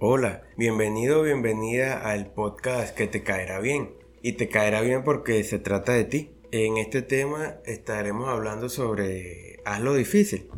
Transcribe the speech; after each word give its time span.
Hola, 0.00 0.44
bienvenido 0.56 1.18
o 1.18 1.22
bienvenida 1.24 2.08
al 2.08 2.30
podcast 2.30 2.96
que 2.96 3.08
te 3.08 3.24
caerá 3.24 3.58
bien. 3.58 3.96
Y 4.22 4.34
te 4.34 4.48
caerá 4.48 4.80
bien 4.80 5.02
porque 5.02 5.42
se 5.42 5.58
trata 5.58 5.92
de 5.92 6.04
ti. 6.04 6.30
En 6.52 6.76
este 6.76 7.02
tema 7.02 7.56
estaremos 7.64 8.28
hablando 8.28 8.68
sobre 8.68 9.56
haz 9.64 9.80
lo 9.80 9.94
difícil. 9.94 10.48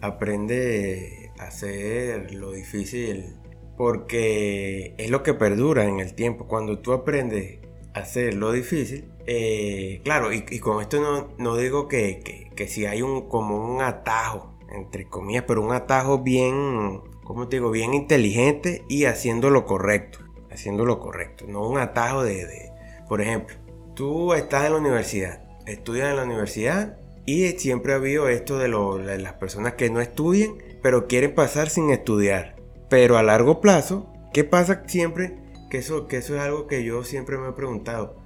Aprende 0.00 1.30
a 1.38 1.48
hacer 1.48 2.32
lo 2.32 2.52
difícil 2.52 3.36
porque 3.76 4.94
es 4.96 5.10
lo 5.10 5.22
que 5.22 5.34
perdura 5.34 5.84
en 5.84 6.00
el 6.00 6.14
tiempo. 6.14 6.46
Cuando 6.46 6.78
tú 6.78 6.94
aprendes 6.94 7.58
a 7.92 8.00
hacer 8.00 8.32
lo 8.32 8.50
difícil, 8.50 9.12
eh, 9.26 10.00
claro, 10.04 10.32
y, 10.32 10.40
con 10.58 10.80
esto 10.80 11.28
no, 11.36 11.56
digo 11.58 11.86
que, 11.86 12.48
que, 12.56 12.66
si 12.66 12.86
hay 12.86 13.02
un 13.02 13.28
como 13.28 13.74
un 13.74 13.82
atajo, 13.82 14.58
entre 14.72 15.06
comillas, 15.06 15.44
pero 15.46 15.60
un 15.60 15.74
atajo 15.74 16.20
bien 16.22 17.02
como 17.26 17.48
te 17.48 17.56
digo, 17.56 17.70
bien 17.70 17.92
inteligente 17.92 18.84
y 18.88 19.06
haciendo 19.06 19.50
lo 19.50 19.66
correcto. 19.66 20.20
Haciendo 20.50 20.84
lo 20.84 21.00
correcto. 21.00 21.44
No 21.48 21.68
un 21.68 21.78
atajo 21.78 22.22
de, 22.22 22.70
por 23.08 23.20
ejemplo, 23.20 23.56
tú 23.94 24.32
estás 24.32 24.64
en 24.64 24.72
la 24.72 24.78
universidad, 24.78 25.42
estudias 25.66 26.08
en 26.08 26.16
la 26.16 26.22
universidad 26.22 26.98
y 27.26 27.48
siempre 27.58 27.92
ha 27.92 27.96
habido 27.96 28.28
esto 28.28 28.58
de, 28.58 28.68
las 28.68 29.32
personas 29.34 29.74
que 29.74 29.90
no 29.90 30.00
estudian, 30.00 30.54
pero 30.82 31.08
quieren 31.08 31.34
pasar 31.34 31.68
sin 31.68 31.90
estudiar. 31.90 32.54
Pero 32.88 33.18
a 33.18 33.24
largo 33.24 33.60
plazo, 33.60 34.06
¿qué 34.32 34.44
pasa 34.44 34.84
siempre? 34.86 35.36
Que 35.68 35.78
eso, 35.78 36.06
que 36.06 36.18
eso 36.18 36.36
es 36.36 36.40
algo 36.40 36.68
que 36.68 36.84
yo 36.84 37.02
siempre 37.02 37.38
me 37.38 37.48
he 37.48 37.52
preguntado. 37.52 38.16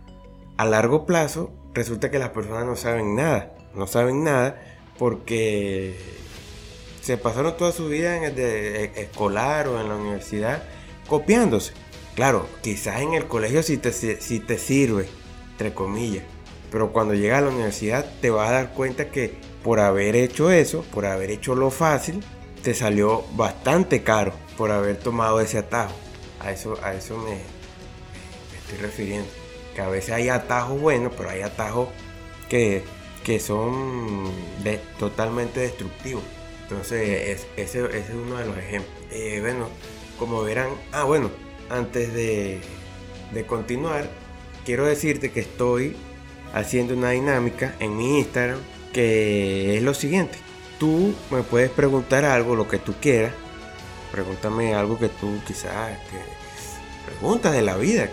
A 0.58 0.66
largo 0.66 1.06
plazo, 1.06 1.50
resulta 1.72 2.10
que 2.10 2.18
las 2.18 2.30
personas 2.30 2.66
no 2.66 2.76
saben 2.76 3.16
nada. 3.16 3.54
No 3.74 3.86
saben 3.86 4.24
nada 4.24 4.60
porque 4.98 5.96
se 7.00 7.16
pasaron 7.16 7.56
toda 7.56 7.72
su 7.72 7.88
vida 7.88 8.16
en 8.16 8.24
el 8.24 8.34
de 8.34 8.84
e, 8.84 9.02
escolar 9.02 9.68
o 9.68 9.80
en 9.80 9.88
la 9.88 9.96
universidad 9.96 10.62
copiándose. 11.08 11.72
Claro, 12.14 12.46
quizás 12.62 13.00
en 13.00 13.14
el 13.14 13.26
colegio 13.26 13.62
sí 13.62 13.78
te, 13.78 13.90
te 13.90 14.58
sirve, 14.58 15.08
entre 15.52 15.72
comillas. 15.72 16.24
Pero 16.70 16.92
cuando 16.92 17.14
llegas 17.14 17.38
a 17.38 17.46
la 17.46 17.50
universidad 17.50 18.06
te 18.20 18.30
vas 18.30 18.48
a 18.48 18.52
dar 18.52 18.72
cuenta 18.74 19.10
que 19.10 19.34
por 19.64 19.80
haber 19.80 20.16
hecho 20.16 20.50
eso, 20.50 20.82
por 20.92 21.06
haber 21.06 21.30
hecho 21.30 21.54
lo 21.54 21.70
fácil, 21.70 22.22
te 22.62 22.74
salió 22.74 23.24
bastante 23.34 24.02
caro 24.02 24.32
por 24.56 24.70
haber 24.70 24.98
tomado 24.98 25.40
ese 25.40 25.58
atajo. 25.58 25.94
A 26.40 26.52
eso, 26.52 26.78
a 26.82 26.94
eso 26.94 27.18
me, 27.18 27.38
estoy 28.58 28.78
refiriendo. 28.80 29.28
Que 29.74 29.82
a 29.82 29.88
veces 29.88 30.12
hay 30.12 30.28
atajos 30.28 30.80
buenos, 30.80 31.12
pero 31.16 31.30
hay 31.30 31.42
atajos 31.42 31.88
que, 32.48 32.82
que 33.24 33.40
son 33.40 34.30
totalmente 34.98 35.60
destructivos. 35.60 36.22
Entonces, 36.70 37.46
ese, 37.56 37.98
es 37.98 38.10
uno 38.10 38.36
de 38.36 38.46
los 38.46 38.56
ejemplos. 38.56 38.94
Eh, 39.10 39.38
bueno, 39.40 39.68
como 40.20 40.42
verán, 40.42 40.68
ah, 40.92 41.02
bueno, 41.02 41.28
antes 41.68 42.14
de, 42.14 42.60
continuar, 43.48 44.08
quiero 44.64 44.86
decirte 44.86 45.32
que 45.32 45.40
estoy 45.40 45.96
haciendo 46.54 46.94
una 46.94 47.10
dinámica 47.10 47.74
en 47.80 47.96
mi 47.96 48.18
Instagram 48.18 48.60
que 48.92 49.78
es 49.78 49.82
lo 49.82 49.94
siguiente. 49.94 50.38
Tú 50.78 51.12
me 51.32 51.42
puedes 51.42 51.70
preguntar 51.70 52.24
algo, 52.24 52.54
lo 52.54 52.68
que 52.68 52.78
tú 52.78 52.94
quieras. 53.00 53.32
Pregúntame 54.12 54.72
algo 54.74 54.96
que 54.96 55.08
tú 55.08 55.40
quizás 55.46 55.98
preguntas 57.04 57.52
de 57.52 57.62
la 57.62 57.76
vida 57.76 58.08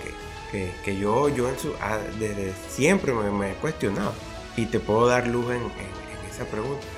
que, 0.51 0.99
yo, 0.99 1.29
yo 1.29 1.47
en 1.47 1.59
su, 1.59 1.73
ah, 1.79 1.99
desde 2.19 2.53
siempre 2.69 3.13
me, 3.13 3.51
he 3.51 3.53
cuestionado. 3.55 4.13
Y 4.55 4.65
te 4.65 4.79
puedo 4.79 5.05
dar 5.05 5.27
luz 5.27 5.45
en 5.51 5.61
esa 6.31 6.45
pregunta. 6.45 6.96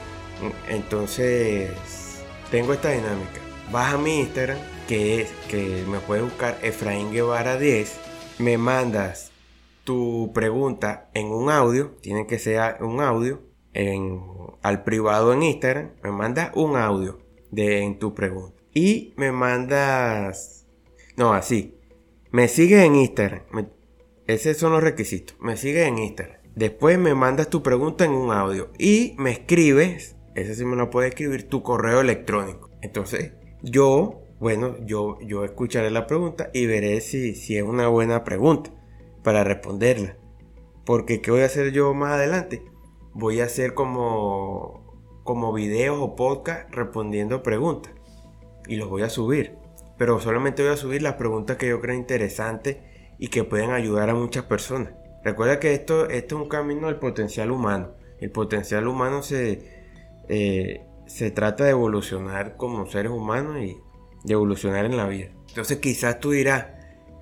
Entonces, 0.68 1.72
tengo 2.52 2.74
esta 2.74 2.92
dinámica. 2.92 3.42
Vas 3.72 3.94
a 3.94 3.98
mi 3.98 4.22
Instagram, 4.22 4.58
que 4.88 5.22
es 5.22 5.32
que 5.50 5.84
me 5.88 6.00
puedes 6.00 6.24
buscar 6.24 6.58
Efraín 6.64 7.12
Guevara 7.12 7.58
10. 7.58 8.00
Me 8.40 8.58
mandas 8.58 9.32
tu 9.84 10.32
pregunta 10.34 11.10
en 11.14 11.28
un 11.28 11.50
audio, 11.50 11.92
tiene 12.02 12.26
que 12.26 12.40
ser 12.40 12.82
un 12.82 13.02
audio, 13.02 13.42
en, 13.74 14.22
al 14.62 14.84
privado 14.84 15.34
en 15.34 15.44
Instagram. 15.44 15.92
Me 16.04 16.12
mandas 16.12 16.52
un 16.56 16.76
audio 16.76 17.20
de 17.52 17.80
en 17.80 18.00
tu 18.00 18.14
pregunta. 18.14 18.62
Y 18.74 19.14
me 19.18 19.32
mandas. 19.32 20.66
No, 21.18 21.34
así. 21.34 21.76
Me 22.32 22.48
sigues 22.48 22.84
en 22.84 22.96
Instagram. 22.96 23.44
esos 24.28 24.58
son 24.58 24.72
los 24.72 24.84
requisitos. 24.84 25.36
Me 25.40 25.58
sigues 25.58 25.88
en 25.88 25.98
Instagram. 25.98 26.38
Después 26.56 26.98
me 26.98 27.16
mandas 27.16 27.50
tu 27.50 27.64
pregunta 27.64 28.06
en 28.06 28.12
un 28.12 28.32
audio. 28.32 28.72
Y 28.78 29.16
me 29.18 29.32
escribes 29.32 30.16
ese 30.42 30.56
sí 30.56 30.66
me 30.66 30.76
lo 30.76 30.90
puede 30.90 31.10
escribir 31.10 31.48
tu 31.48 31.64
correo 31.64 32.02
electrónico. 32.02 32.70
Entonces, 32.82 33.34
yo, 33.62 34.24
bueno, 34.40 34.76
yo, 34.86 35.20
yo 35.22 35.44
escucharé 35.44 35.92
la 35.92 36.08
pregunta 36.08 36.50
y 36.54 36.66
veré 36.66 37.02
si, 37.02 37.36
si 37.36 37.58
es 37.58 37.64
una 37.64 37.88
buena 37.88 38.24
pregunta 38.24 38.72
para 39.24 39.44
responderla. 39.44 40.18
Porque, 40.86 41.22
¿qué 41.22 41.32
voy 41.32 41.42
a 41.42 41.46
hacer 41.46 41.72
yo 41.72 41.94
más 41.94 42.14
adelante? 42.14 42.64
Voy 43.14 43.42
a 43.42 43.46
hacer 43.46 43.74
como, 43.74 45.22
como 45.24 45.54
videos 45.54 45.98
o 46.00 46.16
podcast 46.16 46.74
respondiendo 46.74 47.44
preguntas. 47.44 47.94
Y 48.68 48.76
los 48.76 48.90
voy 48.90 49.04
a 49.04 49.10
subir. 49.10 49.58
Pero 49.98 50.20
solamente 50.20 50.64
voy 50.64 50.72
a 50.72 50.78
subir 50.78 51.02
las 51.02 51.16
preguntas 51.16 51.58
que 51.58 51.68
yo 51.68 51.82
creo 51.82 51.96
interesantes 51.96 52.78
y 53.18 53.28
que 53.28 53.44
pueden 53.44 53.72
ayudar 53.72 54.10
a 54.10 54.16
muchas 54.16 54.46
personas. 54.46 54.94
Recuerda 55.24 55.60
que 55.60 55.74
esto, 55.74 56.10
esto 56.10 56.38
es 56.38 56.42
un 56.42 56.48
camino 56.48 56.88
al 56.88 57.00
potencial 57.00 57.52
humano. 57.52 57.92
El 58.20 58.32
potencial 58.32 58.88
humano 58.88 59.22
se, 59.22 59.79
eh, 60.30 60.86
se 61.08 61.32
trata 61.32 61.64
de 61.64 61.72
evolucionar 61.72 62.56
como 62.56 62.86
seres 62.90 63.12
humanos 63.12 63.58
y 63.62 63.78
de 64.24 64.34
evolucionar 64.34 64.86
en 64.86 64.96
la 64.96 65.08
vida. 65.08 65.30
Entonces 65.50 65.80
quizás 65.80 66.20
tú 66.20 66.32
dirás 66.32 66.68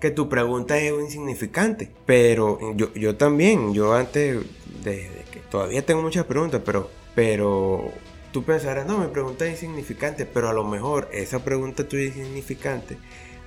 que 0.02 0.12
tu 0.12 0.30
pregunta 0.30 0.78
es 0.78 0.92
insignificante, 0.92 1.92
pero 2.06 2.60
yo, 2.76 2.94
yo 2.94 3.16
también, 3.16 3.74
yo 3.74 3.94
antes, 3.94 4.44
de 4.84 5.10
que 5.32 5.40
todavía 5.50 5.86
tengo 5.86 6.02
muchas 6.02 6.26
preguntas, 6.26 6.62
pero, 6.64 6.92
pero 7.16 7.92
tú 8.32 8.44
pensarás, 8.44 8.86
no, 8.86 9.00
mi 9.00 9.08
pregunta 9.08 9.46
es 9.46 9.64
insignificante, 9.64 10.26
pero 10.26 10.50
a 10.50 10.54
lo 10.54 10.66
mejor 10.66 11.10
esa 11.14 11.44
pregunta 11.44 11.88
tuya 11.88 12.10
es 12.10 12.18
insignificante. 12.18 12.98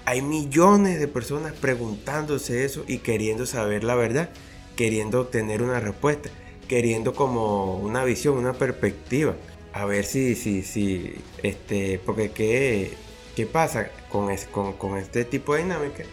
Hay 0.07 0.23
millones 0.23 0.99
de 0.99 1.07
personas 1.07 1.53
preguntándose 1.53 2.65
eso 2.65 2.85
y 2.89 2.99
queriendo 2.99 3.47
saber 3.47 3.85
la 3.85 3.95
verdad, 3.95 4.31
queriendo 4.75 5.21
obtener 5.21 5.63
una 5.63 5.79
respuesta, 5.79 6.31
queriendo 6.67 7.13
como 7.13 7.77
una 7.77 8.03
visión, 8.05 8.39
una 8.39 8.55
perspectiva 8.55 9.37
a 9.73 9.85
ver 9.85 10.05
si, 10.05 10.35
si, 10.35 10.63
si, 10.63 11.15
este, 11.43 12.01
porque 12.05 12.31
qué, 12.31 12.93
qué 13.37 13.47
pasa 13.47 13.91
con, 14.11 14.29
con, 14.75 14.99
este 14.99 15.25
tipo 15.25 15.55
de 15.55 15.63
dinámica, 15.63 16.05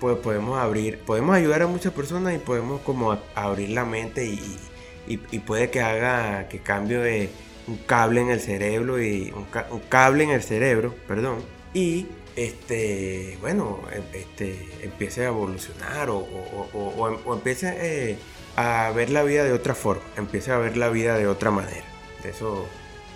pues 0.00 0.16
podemos 0.18 0.58
abrir, 0.58 0.98
podemos 1.00 1.34
ayudar 1.34 1.62
a 1.62 1.66
muchas 1.66 1.92
personas 1.92 2.34
y 2.34 2.38
podemos 2.38 2.80
como 2.82 3.18
abrir 3.34 3.70
la 3.70 3.84
mente 3.84 4.26
y, 4.26 4.58
y, 5.06 5.38
puede 5.40 5.70
que 5.70 5.80
haga 5.80 6.48
que 6.48 6.60
cambie 6.60 6.98
de 6.98 7.30
un 7.66 7.76
cable 7.78 8.20
en 8.20 8.30
el 8.30 8.40
cerebro 8.40 9.02
y 9.02 9.32
un, 9.34 9.46
cable 9.88 10.24
en 10.24 10.30
el 10.30 10.42
cerebro, 10.42 10.94
perdón, 11.08 11.38
y 11.74 12.06
este, 12.36 13.36
bueno, 13.40 13.80
em, 13.92 14.02
este, 14.14 14.68
empiece 14.82 15.22
a 15.22 15.28
evolucionar 15.28 16.08
o, 16.10 16.20
o, 16.20 17.34
empiece 17.34 17.74
eh, 17.78 18.18
a 18.56 18.92
ver 18.94 19.10
la 19.10 19.22
vida 19.22 19.44
de 19.44 19.52
otra 19.52 19.74
forma, 19.74 20.02
empiece 20.16 20.52
a 20.52 20.58
ver 20.58 20.76
la 20.76 20.88
vida 20.88 21.16
de 21.16 21.26
otra 21.26 21.50
manera. 21.50 21.84
Eso 22.24 22.66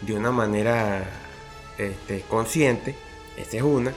de 0.02 0.14
una 0.14 0.30
manera 0.30 1.04
este, 1.78 2.22
consciente. 2.22 2.94
Esa 3.36 3.58
es 3.58 3.62
una, 3.62 3.92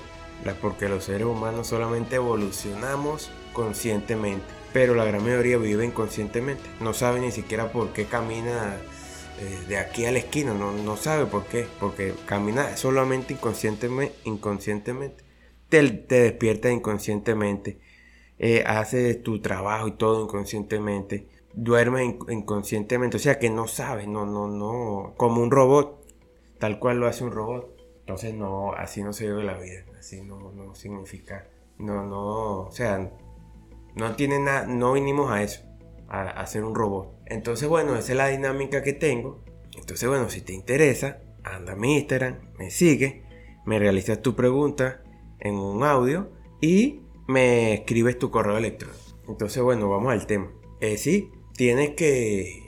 porque 0.62 0.90
los 0.90 1.06
seres 1.06 1.28
humanos 1.28 1.68
solamente 1.68 2.16
evolucionamos 2.16 3.32
conscientemente, 3.54 4.46
pero 4.74 4.96
la 4.96 5.06
gran 5.06 5.24
mayoría 5.24 5.58
vive 5.58 5.86
inconscientemente. 5.86 6.64
No 6.80 6.94
sabe 6.94 7.20
ni 7.20 7.32
siquiera 7.32 7.72
por 7.72 7.94
qué 7.94 8.06
camina 8.06 8.78
eh, 9.40 9.66
de 9.68 9.78
aquí 9.78 10.06
a 10.06 10.12
la 10.12 10.20
esquina, 10.20 10.54
no, 10.54 10.72
no, 10.72 10.98
sabe 10.98 11.26
por 11.26 11.46
qué, 11.46 11.68
porque 11.80 12.14
camina 12.26 12.76
solamente 12.78 13.34
inconscientemente. 13.34 14.16
inconscientemente. 14.26 15.24
Te, 15.70 15.88
te 15.90 16.22
despiertas 16.22 16.72
inconscientemente, 16.72 17.80
eh, 18.40 18.64
haces 18.66 19.22
tu 19.22 19.40
trabajo 19.40 19.88
y 19.88 19.92
todo 19.92 20.24
inconscientemente 20.24 21.28
duerme 21.54 22.18
inconscientemente, 22.30 23.18
o 23.18 23.20
sea 23.20 23.40
que 23.40 23.50
no 23.50 23.68
sabe, 23.68 24.08
no, 24.08 24.26
no, 24.26 24.48
no, 24.48 25.14
como 25.18 25.42
un 25.42 25.52
robot, 25.52 26.06
tal 26.60 26.80
cual 26.80 27.00
lo 27.00 27.08
hace 27.08 27.24
un 27.24 27.32
robot. 27.32 27.76
Entonces 28.02 28.34
no, 28.34 28.74
así 28.74 29.04
no 29.04 29.14
se 29.14 29.28
vive 29.28 29.44
la 29.44 29.58
vida, 29.58 29.86
así 29.98 30.22
no, 30.22 30.52
no 30.52 30.74
significa, 30.74 31.48
no, 31.78 32.04
no, 32.04 32.62
o 32.62 32.72
sea, 32.72 33.12
no 33.96 34.16
tiene 34.16 34.40
nada, 34.40 34.66
no 34.66 34.94
vinimos 34.94 35.32
a 35.32 35.44
eso, 35.44 35.62
a, 36.08 36.24
a 36.24 36.46
ser 36.48 36.64
un 36.64 36.74
robot. 36.74 37.20
Entonces 37.28 37.70
bueno, 37.70 37.96
esa 37.96 38.12
es 38.12 38.18
la 38.18 38.28
dinámica 38.28 38.82
que 38.82 38.94
tengo. 38.94 39.44
Entonces 39.78 40.10
bueno, 40.10 40.30
si 40.30 40.42
te 40.42 40.54
interesa, 40.54 41.22
anda 41.44 41.74
a 41.74 41.76
mi 41.76 41.98
Instagram, 41.98 42.52
me 42.58 42.72
sigue, 42.72 43.24
me 43.66 43.78
realizas 43.78 44.22
tu 44.22 44.36
pregunta 44.36 45.04
en 45.40 45.56
un 45.56 45.84
audio 45.84 46.32
y 46.62 47.02
me 47.28 47.74
escribes 47.76 48.18
tu 48.18 48.32
correo 48.32 48.58
electrónico. 48.58 49.00
Entonces 49.28 49.62
bueno, 49.62 49.88
vamos 49.88 50.12
al 50.12 50.26
tema. 50.26 50.52
Eh, 50.82 50.98
sí, 50.98 51.32
tienes 51.60 51.90
que, 51.90 52.64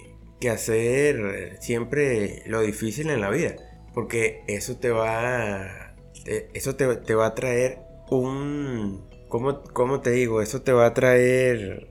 hacer 0.51 1.57
siempre 1.61 2.43
lo 2.45 2.59
difícil 2.59 3.09
en 3.09 3.21
la 3.21 3.29
vida, 3.29 3.55
porque 3.93 4.43
eso 4.47 4.75
te 4.75 4.89
va, 4.89 5.95
eso 6.25 6.75
te, 6.75 7.15
va 7.15 7.25
a 7.25 7.33
traer 7.33 7.79
un... 8.09 9.07
¿cómo, 9.29 9.63
¿Cómo 9.63 10.01
te 10.01 10.11
digo? 10.11 10.41
Eso 10.41 10.61
te 10.61 10.73
va 10.73 10.87
a 10.87 10.93
traer 10.93 11.87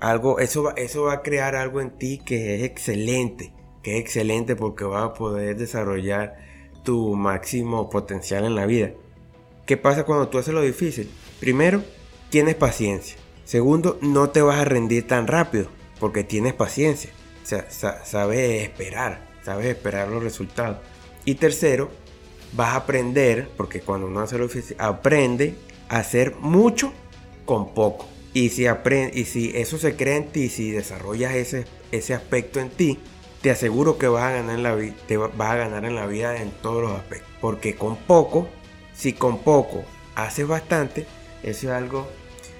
algo, 0.00 0.38
eso 0.38 0.62
va, 0.62 0.72
eso 0.78 1.02
va 1.02 1.12
a 1.12 1.22
crear 1.22 1.54
algo 1.54 1.82
en 1.82 1.90
ti 1.98 2.22
que 2.24 2.54
es 2.54 2.62
excelente, 2.62 3.52
que 3.82 3.98
es 3.98 4.00
excelente 4.00 4.56
porque 4.56 4.84
vas 4.84 5.10
a 5.10 5.12
poder 5.12 5.58
desarrollar 5.58 6.38
tu 6.84 7.16
máximo 7.16 7.90
potencial 7.90 8.46
en 8.46 8.54
la 8.54 8.64
vida. 8.64 8.94
¿Qué 9.66 9.76
pasa 9.76 10.04
cuando 10.04 10.28
tú 10.28 10.38
haces 10.38 10.54
lo 10.54 10.62
difícil? 10.62 11.10
Primero, 11.38 11.84
tienes 12.30 12.54
paciencia. 12.54 13.18
Segundo, 13.44 13.98
no 14.00 14.30
te 14.30 14.40
vas 14.40 14.58
a 14.58 14.64
rendir 14.64 15.06
tan 15.06 15.26
rápido 15.26 15.79
porque 16.00 16.24
tienes 16.24 16.54
paciencia. 16.54 17.10
O 17.44 17.46
sea, 17.46 17.70
sabes 18.04 18.62
esperar, 18.62 19.28
sabes 19.44 19.66
esperar 19.66 20.08
los 20.08 20.22
resultados. 20.22 20.78
Y 21.24 21.36
tercero, 21.36 21.90
vas 22.52 22.70
a 22.70 22.76
aprender, 22.76 23.48
porque 23.56 23.80
cuando 23.80 24.06
uno 24.06 24.20
hace 24.20 24.38
lo 24.38 24.48
difícil, 24.48 24.76
aprende 24.78 25.54
a 25.88 25.98
hacer 25.98 26.34
mucho 26.36 26.92
con 27.44 27.74
poco. 27.74 28.08
Y 28.32 28.48
si, 28.48 28.66
aprende, 28.66 29.18
y 29.18 29.24
si 29.24 29.52
eso 29.54 29.78
se 29.78 29.96
crea 29.96 30.16
en 30.16 30.28
ti, 30.28 30.48
si 30.48 30.70
desarrollas 30.70 31.34
ese, 31.34 31.66
ese 31.92 32.14
aspecto 32.14 32.60
en 32.60 32.70
ti, 32.70 32.98
te 33.42 33.50
aseguro 33.50 33.98
que 33.98 34.06
vas 34.06 34.24
a, 34.24 34.30
ganar 34.32 34.58
la, 34.58 34.76
te 35.06 35.16
vas 35.16 35.32
a 35.38 35.56
ganar 35.56 35.84
en 35.84 35.94
la 35.94 36.06
vida 36.06 36.40
en 36.40 36.50
todos 36.50 36.82
los 36.82 36.92
aspectos. 36.92 37.28
Porque 37.40 37.74
con 37.74 37.96
poco, 37.96 38.48
si 38.94 39.12
con 39.12 39.38
poco 39.38 39.84
haces 40.14 40.46
bastante, 40.46 41.06
eso 41.42 41.68
es 41.68 41.72
algo 41.72 42.06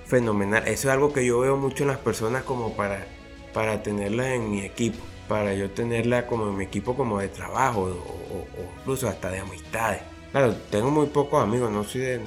fenomenal. 0.07 0.67
Eso 0.67 0.89
es 0.89 0.95
algo 0.95 1.13
que 1.13 1.25
yo 1.25 1.39
veo 1.41 1.57
mucho 1.57 1.85
en 1.85 1.89
las 1.89 1.99
personas 1.99 2.43
como 2.43 2.75
para, 2.75 3.07
para 3.53 3.83
tenerlas 3.83 4.29
en 4.29 4.51
mi 4.51 4.61
equipo. 4.63 4.99
Para 5.29 5.55
yo 5.55 5.71
tenerla 5.71 6.27
como 6.27 6.49
en 6.49 6.57
mi 6.57 6.65
equipo 6.65 6.97
como 6.97 7.21
de 7.21 7.29
trabajo 7.29 7.83
o, 7.83 8.47
incluso 8.81 9.09
hasta 9.09 9.31
de 9.31 9.39
amistades. 9.39 10.03
Claro, 10.33 10.55
tengo 10.71 10.91
muy 10.91 11.07
pocos 11.07 11.43
amigos, 11.43 11.71
no 11.71 11.85
soy 11.85 12.03
de, 12.03 12.19
no, 12.19 12.25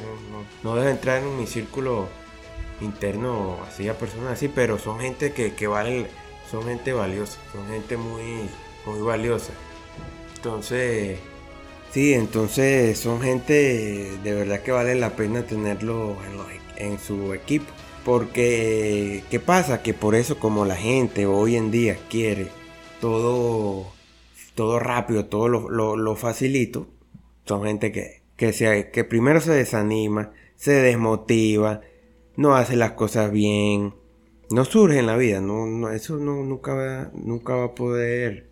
no, 0.64 0.76
debo 0.76 0.90
entrar 0.90 1.22
en 1.22 1.38
mi 1.38 1.48
círculo 1.48 2.08
interno 2.82 3.58
así 3.68 3.88
a 3.88 3.98
personas 3.98 4.34
así, 4.34 4.50
pero 4.50 4.78
son 4.78 5.00
gente 5.00 5.32
que, 5.32 5.54
que 5.54 5.68
valen, 5.68 6.08
son 6.52 6.64
gente 6.66 6.92
valiosa, 6.92 7.38
son 7.54 7.66
gente 7.68 7.96
muy, 7.96 8.50
muy 8.86 9.02
valiosa. 9.02 9.54
Entonces, 10.36 11.20
sí, 11.92 12.14
entonces 12.14 13.00
son 13.00 13.22
gente 13.22 14.18
de 14.22 14.34
verdad 14.34 14.62
que 14.62 14.72
vale 14.72 14.96
la 14.96 15.12
pena 15.12 15.44
tenerlo 15.44 16.18
en, 16.78 16.92
en 16.92 17.00
su 17.00 17.34
equipo. 17.34 17.72
Porque, 18.06 19.24
¿qué 19.30 19.40
pasa? 19.40 19.82
Que 19.82 19.94
por 19.94 20.16
eso 20.16 20.40
como 20.40 20.66
la 20.66 20.76
gente 20.76 21.26
hoy 21.26 21.56
en 21.56 21.72
día 21.72 21.98
quiere 22.10 22.48
todo, 23.00 23.88
todo 24.56 24.80
rápido, 24.80 25.26
todo 25.26 25.48
lo, 25.48 25.96
lo, 25.96 26.16
facilito, 26.16 26.88
son 27.46 27.64
gente 27.64 27.92
que, 27.92 28.22
que, 28.36 28.90
que 28.92 29.04
primero 29.04 29.40
se 29.40 29.52
desanima, 29.52 30.32
se 30.56 30.72
desmotiva, 30.74 31.82
no 32.36 32.56
hace 32.56 32.76
las 32.76 32.92
cosas 32.92 33.32
bien, 33.32 33.94
no 34.50 34.66
surge 34.66 35.00
en 35.00 35.08
la 35.08 35.18
vida, 35.18 35.42
no, 35.42 35.90
eso 35.90 36.18
no, 36.18 36.44
nunca, 36.44 36.74
va, 36.74 37.12
nunca 37.14 37.56
va 37.56 37.66
a 37.66 37.76
poder 37.76 38.50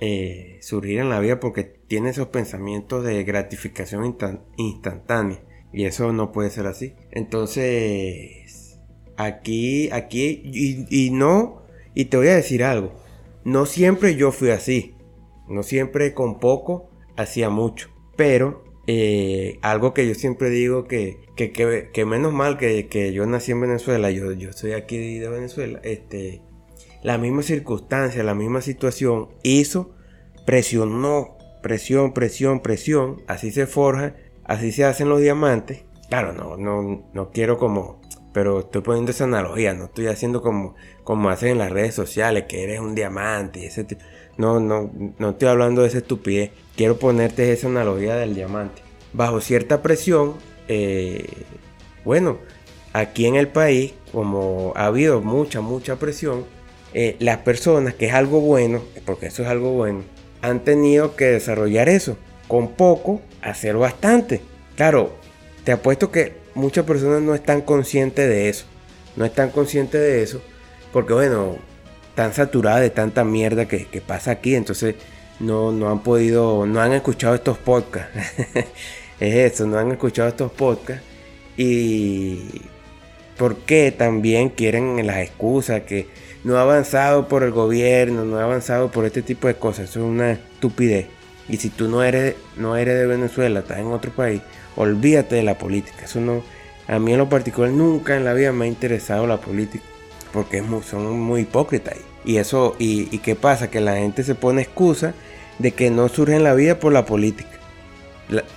eh, 0.00 0.58
surgir 0.60 0.98
en 0.98 1.10
la 1.10 1.20
vida 1.20 1.40
porque 1.40 1.64
tiene 1.64 2.10
esos 2.10 2.28
pensamientos 2.28 3.04
de 3.04 3.24
gratificación 3.24 4.16
instantánea 4.56 5.40
y 5.72 5.84
eso 5.84 6.12
no 6.12 6.32
puede 6.32 6.50
ser 6.50 6.66
así. 6.66 6.94
Entonces, 7.10 8.67
aquí, 9.18 9.90
aquí, 9.90 10.42
y, 10.90 11.10
no, 11.10 11.62
y 11.94 12.06
te 12.06 12.16
voy 12.16 12.28
a 12.28 12.36
decir 12.36 12.62
algo, 12.62 12.92
no 13.44 13.66
siempre 13.66 14.14
yo 14.14 14.32
fui 14.32 14.50
así, 14.50 14.94
no 15.48 15.62
siempre 15.62 16.14
con 16.14 16.38
poco 16.38 16.88
hacía 17.16 17.50
mucho, 17.50 17.90
pero 18.16 18.64
eh, 18.86 19.58
algo 19.60 19.92
que 19.92 20.06
yo 20.06 20.14
siempre 20.14 20.50
digo 20.50 20.84
que, 20.84 21.18
que, 21.36 22.04
menos 22.06 22.32
mal 22.32 22.56
que, 22.58 23.12
yo 23.12 23.26
nací 23.26 23.50
en 23.50 23.60
Venezuela, 23.60 24.10
yo, 24.12 24.32
yo 24.32 24.52
soy 24.52 24.72
aquí 24.72 25.18
de 25.18 25.28
Venezuela, 25.28 25.80
este, 25.82 26.40
la 27.02 27.18
misma 27.18 27.42
circunstancia, 27.42 28.22
la 28.22 28.34
misma 28.34 28.60
situación 28.60 29.30
hizo, 29.42 29.96
presionó, 30.46 31.36
presión, 31.60 32.12
presión, 32.12 32.60
presión, 32.60 33.22
así 33.26 33.50
se 33.50 33.66
forja, 33.66 34.14
así 34.44 34.70
se 34.70 34.84
hacen 34.84 35.08
los 35.08 35.20
diamantes. 35.20 35.84
Claro, 36.08 36.32
no, 36.32 36.56
no, 36.56 37.10
no 37.12 37.30
quiero 37.30 37.58
como, 37.58 37.97
pero 38.32 38.60
estoy 38.60 38.82
poniendo 38.82 39.10
esa 39.10 39.24
analogía, 39.24 39.74
no 39.74 39.86
estoy 39.86 40.06
haciendo 40.06 40.42
como, 40.42 40.74
como 41.04 41.30
hacen 41.30 41.50
en 41.50 41.58
las 41.58 41.70
redes 41.70 41.94
sociales, 41.94 42.44
que 42.48 42.62
eres 42.62 42.80
un 42.80 42.94
diamante 42.94 43.66
ese 43.66 43.86
No, 44.36 44.60
no, 44.60 44.90
no 45.18 45.30
estoy 45.30 45.48
hablando 45.48 45.82
de 45.82 45.88
esa 45.88 45.98
estupidez 45.98 46.50
quiero 46.78 46.96
ponerte 46.96 47.52
esa 47.52 47.66
analogía 47.66 48.14
del 48.14 48.36
diamante. 48.36 48.82
Bajo 49.12 49.40
cierta 49.40 49.82
presión, 49.82 50.36
eh, 50.68 51.26
bueno, 52.04 52.38
aquí 52.92 53.26
en 53.26 53.34
el 53.34 53.48
país, 53.48 53.94
como 54.12 54.72
ha 54.76 54.86
habido 54.86 55.20
mucha, 55.20 55.60
mucha 55.60 55.96
presión, 55.96 56.44
eh, 56.94 57.16
las 57.18 57.38
personas, 57.38 57.94
que 57.94 58.06
es 58.06 58.14
algo 58.14 58.40
bueno, 58.40 58.80
porque 59.04 59.26
eso 59.26 59.42
es 59.42 59.48
algo 59.48 59.72
bueno, 59.72 60.04
han 60.40 60.60
tenido 60.60 61.16
que 61.16 61.24
desarrollar 61.26 61.88
eso. 61.88 62.16
Con 62.46 62.68
poco, 62.68 63.20
hacer 63.42 63.76
bastante. 63.76 64.40
Claro, 64.76 65.12
te 65.64 65.72
apuesto 65.72 66.10
que 66.10 66.34
muchas 66.58 66.84
personas 66.84 67.22
no 67.22 67.34
están 67.34 67.62
conscientes 67.62 68.28
de 68.28 68.48
eso. 68.48 68.66
No 69.16 69.24
están 69.24 69.50
conscientes 69.50 70.00
de 70.00 70.22
eso. 70.22 70.42
Porque 70.92 71.12
bueno, 71.12 71.56
están 72.10 72.34
saturadas 72.34 72.80
de 72.80 72.90
tanta 72.90 73.24
mierda 73.24 73.66
que, 73.66 74.02
pasa 74.06 74.32
aquí. 74.32 74.54
Entonces 74.54 74.96
no, 75.40 75.72
no 75.72 75.90
han 75.90 76.02
podido, 76.02 76.66
no 76.66 76.80
han 76.80 76.92
escuchado 76.92 77.34
estos 77.34 77.58
podcasts. 77.58 78.10
es 79.20 79.52
eso, 79.52 79.66
no 79.66 79.78
han 79.78 79.92
escuchado 79.92 80.28
estos 80.28 80.52
podcasts. 80.52 81.04
Y 81.56 82.62
porque 83.36 83.92
también 83.96 84.50
quieren 84.50 85.06
las 85.06 85.18
excusas 85.18 85.82
que 85.82 86.08
no 86.44 86.56
ha 86.56 86.62
avanzado 86.62 87.28
por 87.28 87.42
el 87.42 87.52
gobierno, 87.52 88.24
no 88.24 88.38
ha 88.38 88.44
avanzado 88.44 88.90
por 88.90 89.04
este 89.04 89.22
tipo 89.22 89.46
de 89.48 89.54
cosas. 89.54 89.90
Eso 89.90 90.00
es 90.00 90.06
una 90.06 90.32
estupidez. 90.32 91.06
Y 91.48 91.56
si 91.56 91.70
tú 91.70 91.88
no 91.88 92.02
eres, 92.02 92.36
no 92.56 92.76
eres 92.76 92.98
de 92.98 93.06
Venezuela, 93.06 93.60
estás 93.60 93.78
en 93.78 93.86
otro 93.86 94.12
país, 94.12 94.42
olvídate 94.76 95.36
de 95.36 95.42
la 95.42 95.56
política. 95.56 96.04
Eso 96.04 96.20
no, 96.20 96.42
a 96.86 96.98
mí 96.98 97.12
en 97.12 97.18
lo 97.18 97.28
particular 97.28 97.70
nunca 97.70 98.16
en 98.16 98.24
la 98.24 98.34
vida 98.34 98.52
me 98.52 98.64
ha 98.64 98.68
interesado 98.68 99.26
la 99.26 99.38
política. 99.40 99.84
Porque 100.32 100.62
son 100.88 101.18
muy 101.18 101.42
hipócritas. 101.42 101.96
Y 102.24 102.36
eso, 102.36 102.76
y, 102.78 103.06
qué 103.18 103.34
pasa, 103.34 103.70
que 103.70 103.80
la 103.80 103.96
gente 103.96 104.22
se 104.22 104.34
pone 104.34 104.62
excusa 104.62 105.14
de 105.58 105.72
que 105.72 105.90
no 105.90 106.08
surge 106.08 106.36
en 106.36 106.44
la 106.44 106.54
vida 106.54 106.78
por 106.78 106.92
la 106.92 107.06
política. 107.06 107.48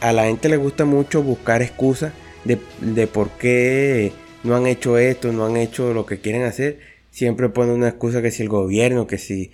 a 0.01 0.11
la 0.11 0.25
gente 0.25 0.49
le 0.49 0.57
gusta 0.57 0.85
mucho 0.85 1.23
buscar 1.23 1.61
excusas 1.61 2.11
de, 2.43 3.07
por 3.07 3.29
qué 3.31 4.11
no 4.43 4.55
han 4.55 4.67
hecho 4.67 4.97
esto, 4.97 5.31
no 5.31 5.45
han 5.45 5.57
hecho 5.57 5.93
lo 5.93 6.05
que 6.05 6.19
quieren 6.19 6.43
hacer. 6.43 6.79
Siempre 7.12 7.50
ponen 7.50 7.75
una 7.75 7.89
excusa 7.89 8.21
que 8.21 8.31
si 8.31 8.43
el 8.43 8.50
gobierno, 8.50 9.07
que 9.07 9.17
si, 9.17 9.51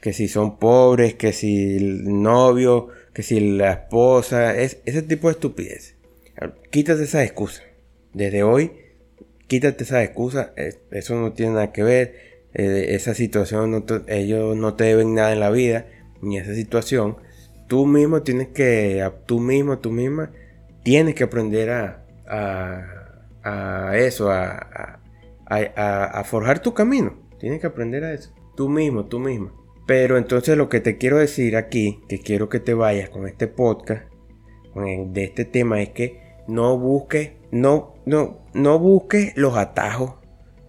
que 0.00 0.12
si 0.12 0.28
son 0.28 0.58
pobres, 0.58 1.14
que 1.14 1.32
si 1.32 1.76
el 1.76 2.22
novio, 2.22 2.88
que 3.12 3.22
si 3.22 3.40
la 3.40 3.72
esposa, 3.72 4.56
es, 4.56 4.78
ese 4.86 5.02
tipo 5.02 5.28
de 5.28 5.32
estupidez. 5.32 5.96
Quítate 6.70 7.04
esa 7.04 7.22
excusa. 7.22 7.62
Desde 8.14 8.42
hoy, 8.42 8.72
quítate 9.46 9.84
esa 9.84 10.02
excusa. 10.02 10.52
Eso 10.90 11.14
no 11.16 11.32
tiene 11.32 11.52
nada 11.52 11.72
que 11.72 11.82
ver. 11.82 12.30
Eh, 12.54 12.94
esa 12.94 13.14
situación, 13.14 13.84
ellos 14.08 14.56
no 14.56 14.74
te 14.74 14.84
deben 14.84 15.14
nada 15.14 15.32
en 15.32 15.40
la 15.40 15.50
vida 15.50 15.86
ni 16.20 16.38
esa 16.38 16.54
situación, 16.54 17.16
tú 17.66 17.86
mismo 17.86 18.22
tienes 18.22 18.48
que, 18.48 19.08
tú 19.26 19.40
mismo, 19.40 19.78
tú 19.78 19.90
misma, 19.90 20.30
tienes 20.82 21.14
que 21.14 21.24
aprender 21.24 21.70
a, 21.70 22.04
a, 23.42 23.96
eso, 23.96 24.30
a, 24.30 25.00
a, 25.46 26.24
forjar 26.24 26.60
tu 26.60 26.74
camino. 26.74 27.18
Tienes 27.38 27.60
que 27.60 27.66
aprender 27.66 28.04
a 28.04 28.12
eso. 28.12 28.32
Tú 28.56 28.68
mismo, 28.68 29.06
tú 29.06 29.18
misma. 29.18 29.52
Pero 29.90 30.18
entonces 30.18 30.56
lo 30.56 30.68
que 30.68 30.78
te 30.78 30.98
quiero 30.98 31.18
decir 31.18 31.56
aquí, 31.56 31.98
que 32.08 32.20
quiero 32.20 32.48
que 32.48 32.60
te 32.60 32.74
vayas 32.74 33.10
con 33.10 33.26
este 33.26 33.48
podcast, 33.48 34.04
de 34.76 35.24
este 35.24 35.44
tema, 35.44 35.82
es 35.82 35.88
que 35.88 36.36
no 36.46 36.78
busques, 36.78 37.32
no, 37.50 37.94
no, 38.06 38.38
no 38.54 38.78
busques 38.78 39.36
los 39.36 39.56
atajos. 39.56 40.12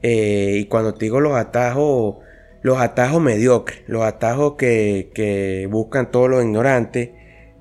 Eh, 0.01 0.57
y 0.61 0.65
cuando 0.65 0.95
te 0.95 1.05
digo 1.05 1.19
los 1.19 1.35
atajos, 1.35 2.15
los 2.63 2.79
atajos 2.79 3.21
mediocres, 3.21 3.83
los 3.85 4.01
atajos 4.01 4.55
que, 4.55 5.67
buscan 5.69 6.09
todos 6.09 6.27
los 6.27 6.43
ignorantes, 6.43 7.11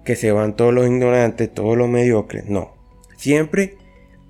que 0.03 0.17
se 0.17 0.33
van 0.33 0.57
todos 0.57 0.73
los 0.73 0.87
ignorantes, 0.87 1.53
todos 1.53 1.77
los 1.77 1.91
mediocres. 1.91 2.47
No. 2.47 2.73
Siempre 3.19 3.77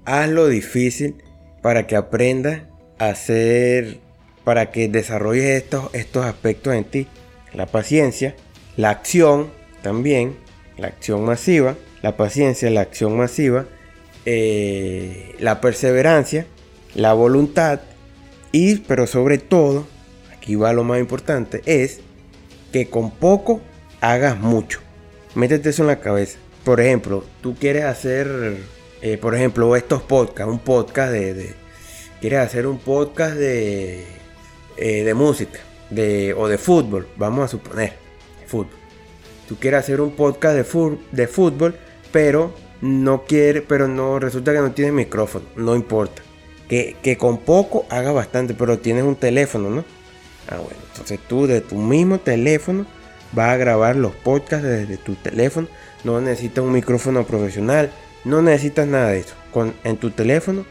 haz 0.04 0.28
lo 0.28 0.48
difícil 0.48 1.22
para 1.62 1.86
que 1.86 1.94
aprendas 1.94 2.62
a 2.98 3.10
hacer, 3.10 4.00
para 4.42 4.72
que 4.72 4.88
desarrolles 4.88 5.44
estos, 5.44 5.94
estos 5.94 6.26
aspectos 6.26 6.74
en 6.74 6.82
ti. 6.82 7.06
La 7.54 7.66
paciencia, 7.66 8.34
la 8.76 8.90
acción 8.90 9.50
también, 9.82 10.36
la 10.76 10.88
acción 10.88 11.24
masiva, 11.24 11.76
la 12.02 12.16
paciencia, 12.16 12.70
la 12.70 12.82
acción 12.82 13.16
masiva, 13.16 13.66
eh, 14.26 15.34
la 15.38 15.60
perseverancia, 15.60 16.46
la 16.94 17.12
voluntad 17.12 17.80
y, 18.52 18.76
pero 18.76 19.06
sobre 19.06 19.38
todo, 19.38 19.86
aquí 20.36 20.54
va 20.54 20.72
lo 20.72 20.84
más 20.84 21.00
importante, 21.00 21.62
es 21.66 22.00
que 22.72 22.88
con 22.88 23.10
poco 23.10 23.60
hagas 24.00 24.38
mucho. 24.38 24.80
Métete 25.34 25.70
eso 25.70 25.82
en 25.82 25.88
la 25.88 26.00
cabeza. 26.00 26.38
Por 26.64 26.80
ejemplo, 26.80 27.24
tú 27.40 27.54
quieres 27.54 27.84
hacer 27.84 28.58
eh, 29.02 29.16
por 29.16 29.34
ejemplo, 29.34 29.74
estos 29.76 30.02
podcasts, 30.02 30.52
un 30.52 30.58
podcast 30.58 31.10
de, 31.12 31.54
quieres 32.20 32.40
hacer 32.40 32.66
un 32.66 32.78
podcast 32.78 33.34
de, 33.34 34.04
eh, 34.76 35.04
de 35.04 35.14
música 35.14 35.58
de, 35.90 36.34
o 36.34 36.48
de 36.48 36.58
fútbol, 36.58 37.06
vamos 37.16 37.44
a 37.44 37.48
suponer, 37.48 37.94
fútbol. 38.46 38.78
Tú 39.48 39.56
quieres 39.56 39.80
hacer 39.80 40.00
un 40.00 40.12
podcast 40.12 40.54
de, 40.54 40.98
de 41.12 41.26
fútbol, 41.26 41.76
pero 42.12 42.54
no 42.80 43.24
quiere, 43.24 43.62
pero 43.62 43.88
no, 43.88 44.18
resulta 44.18 44.52
que 44.52 44.60
no 44.60 44.72
tienes 44.72 44.94
micrófono, 44.94 45.44
no 45.56 45.74
importa. 45.74 46.22
Que, 46.68 46.96
que 47.02 47.18
con 47.18 47.38
poco 47.38 47.84
haga 47.90 48.12
bastante, 48.12 48.54
pero 48.54 48.78
tienes 48.78 49.02
un 49.02 49.16
teléfono, 49.16 49.70
¿no? 49.70 49.84
Ah, 50.48 50.56
bueno, 50.56 50.76
entonces 50.90 51.18
tú 51.28 51.46
de 51.46 51.60
tu 51.60 51.74
mismo 51.76 52.20
teléfono 52.20 52.86
vas 53.32 53.50
a 53.50 53.56
grabar 53.56 53.96
los 53.96 54.12
podcasts 54.12 54.66
desde 54.66 54.96
tu 54.96 55.14
teléfono. 55.16 55.68
No 56.04 56.20
necesitas 56.20 56.64
un 56.64 56.72
micrófono 56.72 57.24
profesional, 57.24 57.90
no 58.24 58.42
necesitas 58.42 58.86
nada 58.86 59.08
de 59.08 59.18
eso. 59.18 59.34
Con, 59.52 59.74
en 59.84 59.96
tu 59.96 60.10
teléfono 60.10 60.64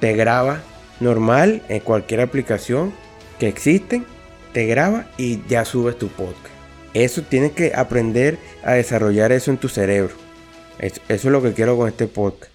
te 0.00 0.12
graba 0.14 0.60
normal 1.00 1.62
en 1.68 1.80
cualquier 1.80 2.20
aplicación 2.20 2.92
que 3.38 3.48
existen, 3.48 4.06
te 4.54 4.66
graba 4.66 5.10
y 5.18 5.40
ya 5.48 5.64
subes 5.64 5.98
tu 5.98 6.08
podcast. 6.08 6.54
Eso 6.94 7.22
tienes 7.22 7.52
que 7.52 7.72
aprender 7.74 8.38
a 8.62 8.74
desarrollar 8.74 9.32
eso 9.32 9.50
en 9.50 9.58
tu 9.58 9.68
cerebro. 9.68 10.14
Eso, 10.78 11.00
es 11.08 11.24
lo 11.24 11.42
que 11.42 11.52
quiero 11.52 11.76
con 11.76 11.88
este 11.88 12.06
podcast. 12.06 12.52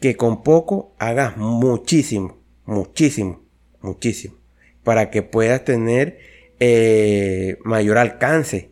Que 0.00 0.16
con 0.16 0.42
poco 0.42 0.94
hagas 0.98 1.36
muchísimo, 1.36 2.38
muchísimo, 2.64 3.42
muchísimo. 3.82 4.36
Para 4.82 5.10
que 5.10 5.22
puedas 5.22 5.64
tener 5.64 6.18
eh, 6.60 7.58
mayor 7.62 7.98
alcance. 7.98 8.70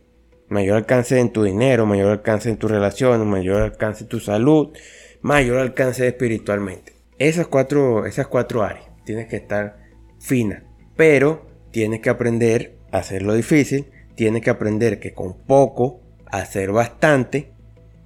Mayor 0.49 0.77
alcance 0.77 1.19
en 1.19 1.31
tu 1.31 1.43
dinero, 1.43 1.85
mayor 1.85 2.11
alcance 2.11 2.49
en 2.49 2.57
tus 2.57 2.69
relaciones, 2.69 3.25
mayor 3.25 3.61
alcance 3.61 4.03
en 4.03 4.09
tu 4.09 4.19
salud, 4.19 4.75
mayor 5.21 5.59
alcance 5.59 6.07
espiritualmente. 6.07 6.93
Esas 7.19 7.47
cuatro, 7.47 8.07
esas 8.07 8.27
cuatro 8.27 8.63
áreas. 8.63 8.85
Tienes 9.05 9.27
que 9.27 9.35
estar 9.35 9.77
fina. 10.19 10.63
Pero 10.95 11.52
tienes 11.73 11.99
que 11.99 12.09
aprender 12.09 12.77
a 12.93 12.99
hacerlo 12.99 13.33
difícil. 13.33 13.91
Tienes 14.15 14.41
que 14.43 14.51
aprender 14.51 15.01
que 15.01 15.13
con 15.13 15.33
poco 15.45 15.99
hacer 16.31 16.71
bastante 16.71 17.53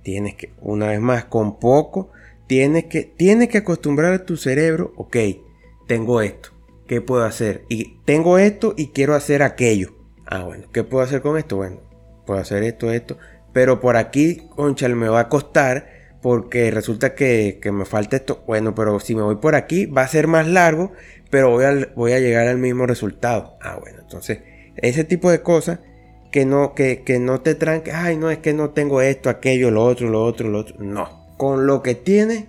Tienes 0.08 0.36
que, 0.36 0.54
una 0.62 0.88
vez 0.88 1.02
más, 1.02 1.26
con 1.26 1.60
poco, 1.60 2.12
tienes 2.48 2.86
que, 2.86 3.04
tienes 3.04 3.50
que 3.50 3.58
acostumbrar 3.58 4.14
a 4.14 4.26
tu 4.26 4.38
cerebro, 4.38 4.94
ok, 4.96 5.18
tengo 5.86 6.22
esto, 6.22 6.52
¿qué 6.88 7.02
puedo 7.02 7.26
hacer? 7.26 7.66
Y 7.68 8.00
tengo 8.06 8.38
esto 8.38 8.74
y 8.78 8.94
quiero 8.94 9.16
hacer 9.16 9.44
aquello. 9.44 9.98
Ah, 10.26 10.46
bueno, 10.46 10.70
¿qué 10.72 10.86
puedo 10.86 11.04
hacer 11.04 11.22
con 11.22 11.38
esto? 11.38 11.58
Bueno, 11.58 11.82
puedo 12.26 12.40
hacer 12.40 12.64
esto, 12.64 12.90
esto. 12.90 13.18
Pero 13.52 13.82
por 13.82 13.98
aquí, 13.98 14.48
conchal, 14.56 14.96
me 14.96 15.10
va 15.10 15.20
a 15.20 15.28
costar 15.28 15.90
porque 16.22 16.72
resulta 16.72 17.14
que, 17.14 17.60
me 17.74 17.84
falta 17.84 18.16
esto. 18.16 18.46
Bueno, 18.48 18.74
pero 18.74 19.02
si 19.02 19.14
me 19.14 19.24
voy 19.24 19.36
por 19.36 19.56
aquí 19.56 19.88
va 19.88 20.04
a 20.04 20.08
ser 20.08 20.28
más 20.28 20.48
largo, 20.48 20.94
pero 21.30 21.50
voy 21.50 21.66
a, 21.66 21.88
voy 21.96 22.14
a 22.14 22.20
llegar 22.20 22.48
al 22.48 22.58
mismo 22.58 22.86
resultado. 22.86 23.58
Ah, 23.62 23.78
bueno, 23.80 24.00
entonces 24.02 24.40
ese 24.78 25.04
tipo 25.04 25.32
de 25.32 25.42
cosas 25.42 25.80
que 26.32 26.46
no, 26.46 26.74
que, 26.76 27.04
no 27.20 27.42
te 27.42 27.56
tranque, 27.56 27.92
ay, 27.92 28.18
no, 28.18 28.30
es 28.30 28.40
que 28.40 28.54
no 28.54 28.70
tengo 28.72 29.02
esto, 29.02 29.30
aquello, 29.30 29.72
lo 29.72 29.84
otro, 29.84 30.10
lo 30.10 30.24
otro, 30.24 30.50
lo 30.50 30.60
otro. 30.60 30.76
No, 30.80 31.28
con 31.38 31.66
lo 31.66 31.82
que 31.82 31.96
tienes, 31.96 32.46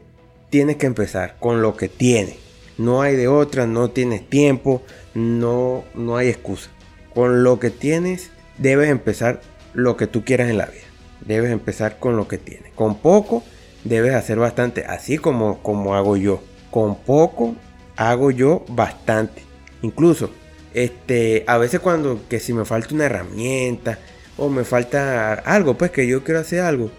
tienes 0.51 0.77
que 0.77 0.87
empezar, 0.87 1.37
con 1.39 1.63
lo 1.63 1.77
que 1.77 1.89
tienes. 1.89 2.37
No 2.77 3.03
hay 3.03 3.17
de 3.17 3.29
otra, 3.29 3.67
no 3.67 3.91
tienes 3.91 4.29
tiempo, 4.29 4.83
no, 5.15 5.85
no 5.95 6.17
hay 6.17 6.29
excusa. 6.29 6.71
Con 7.15 7.43
lo 7.43 7.59
que 7.59 7.71
tienes, 7.71 8.31
debes 8.59 8.91
empezar 8.91 9.41
lo 9.75 9.97
que 9.97 10.07
tú 10.07 10.25
quieras 10.25 10.51
en 10.51 10.59
la 10.59 10.67
vida. 10.67 10.85
Debes 11.25 11.51
empezar 11.51 11.99
con 11.99 12.17
lo 12.17 12.29
que 12.29 12.39
tienes. 12.39 12.73
Con 12.75 12.99
poco, 12.99 13.43
debes 13.85 14.15
hacer 14.15 14.39
bastante, 14.39 14.85
así 14.85 15.19
como, 15.19 15.63
como 15.63 15.95
hago 15.95 16.17
yo. 16.17 16.43
Con 16.71 16.97
poco, 16.97 17.57
hago 17.99 18.31
yo 18.31 18.65
bastante. 18.69 19.43
Incluso 19.83 20.31
este, 20.73 21.45
a 21.47 21.59
veces 21.59 21.81
cuando 21.81 22.21
que 22.29 22.39
si 22.41 22.53
me 22.53 22.65
falta 22.65 22.95
una 22.95 23.07
herramienta 23.07 23.99
o 24.37 24.49
me 24.49 24.65
falta 24.65 25.35
algo, 25.35 25.77
pues 25.77 25.91
que 25.91 26.07
yo 26.07 26.23
quiero 26.23 26.41
hacer 26.41 26.61
algo, 26.61 26.91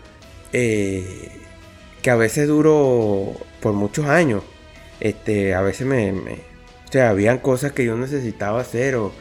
eh, 0.51 1.29
que 2.01 2.09
a 2.09 2.15
veces 2.15 2.47
duro 2.47 3.33
por 3.61 3.73
muchos 3.73 4.05
años. 4.05 4.43
Este, 4.99 5.55
a 5.55 5.61
veces 5.61 5.87
me, 5.87 6.11
o 6.11 6.91
sea, 6.91 7.09
habían 7.09 7.37
cosas 7.37 7.71
que 7.71 7.85
yo 7.85 7.95
necesitaba 7.95 8.59
hacer 8.59 8.95
o, 8.95 9.13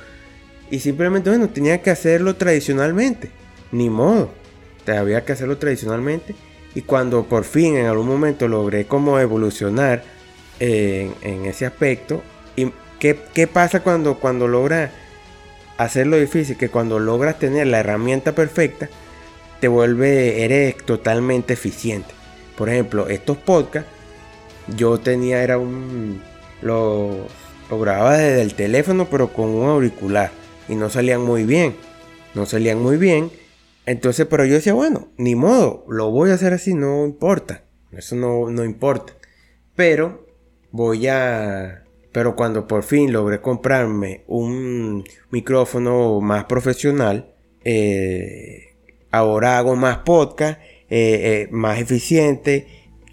y 0.70 0.80
simplemente, 0.80 1.30
bueno, 1.30 1.48
tenía 1.48 1.80
que 1.80 1.90
hacerlo 1.90 2.34
tradicionalmente, 2.34 3.30
ni 3.70 3.88
modo, 3.88 4.30
te 4.84 4.96
había 4.96 5.24
que 5.24 5.32
hacerlo 5.32 5.58
tradicionalmente. 5.58 6.34
Y 6.74 6.82
cuando 6.82 7.24
por 7.26 7.44
fin 7.44 7.76
en 7.76 7.86
algún 7.86 8.08
momento 8.08 8.48
logré 8.48 8.86
como 8.86 9.20
evolucionar 9.20 10.02
en, 10.60 11.46
ese 11.46 11.66
aspecto, 11.66 12.22
y 12.56 12.72
¿Qué, 12.98 13.46
pasa 13.46 13.80
cuando, 13.80 14.18
cuando 14.18 14.48
logras 14.48 14.90
hacerlo 15.76 16.16
difícil? 16.16 16.56
Que 16.56 16.68
cuando 16.68 16.98
logras 16.98 17.38
tener 17.38 17.68
la 17.68 17.78
herramienta 17.78 18.32
perfecta, 18.32 18.88
te 19.60 19.68
vuelve, 19.68 20.44
eres 20.44 20.76
totalmente 20.78 21.52
eficiente. 21.52 22.10
Por 22.56 22.68
ejemplo, 22.68 23.08
estos 23.08 23.36
podcasts, 23.36 23.88
yo 24.76 24.98
tenía, 24.98 25.44
era 25.44 25.58
un, 25.58 26.20
lo, 26.60 27.28
lo 27.70 27.78
grababa 27.78 28.18
desde 28.18 28.42
el 28.42 28.54
teléfono, 28.54 29.06
pero 29.08 29.32
con 29.32 29.48
un 29.50 29.68
auricular. 29.68 30.32
Y 30.68 30.74
no 30.74 30.90
salían 30.90 31.22
muy 31.22 31.44
bien. 31.44 31.76
No 32.34 32.46
salían 32.46 32.82
muy 32.82 32.96
bien. 32.96 33.30
Entonces, 33.86 34.26
pero 34.28 34.44
yo 34.44 34.54
decía, 34.54 34.74
bueno, 34.74 35.08
ni 35.16 35.36
modo, 35.36 35.84
lo 35.88 36.10
voy 36.10 36.30
a 36.30 36.34
hacer 36.34 36.52
así, 36.52 36.74
no 36.74 37.04
importa. 37.04 37.62
Eso 37.92 38.16
no, 38.16 38.50
no 38.50 38.64
importa. 38.64 39.14
Pero 39.76 40.27
voy 40.70 41.06
a 41.08 41.84
pero 42.12 42.34
cuando 42.34 42.66
por 42.66 42.82
fin 42.82 43.12
logré 43.12 43.40
comprarme 43.40 44.24
un 44.26 45.04
micrófono 45.30 46.20
más 46.20 46.44
profesional, 46.44 47.34
eh, 47.64 48.74
ahora 49.10 49.58
hago 49.58 49.76
más 49.76 49.98
podcast, 49.98 50.58
eh, 50.88 51.44
eh, 51.44 51.48
más 51.50 51.78
eficiente. 51.78 52.66